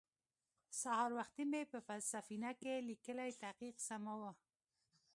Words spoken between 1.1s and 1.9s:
وختې مې په